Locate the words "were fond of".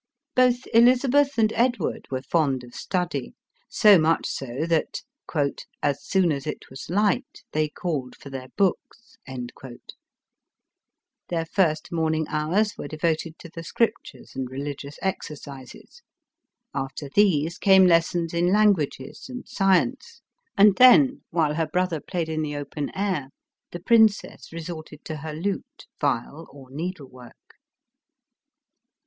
2.09-2.73